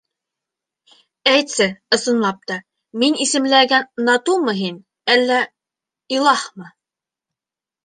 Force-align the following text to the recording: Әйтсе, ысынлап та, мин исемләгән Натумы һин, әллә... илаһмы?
Әйтсе, 1.33 1.67
ысынлап 1.97 2.39
та, 2.53 2.57
мин 3.03 3.19
исемләгән 3.27 3.87
Натумы 4.09 4.57
һин, 4.63 4.83
әллә... 5.19 5.39
илаһмы? 6.19 6.75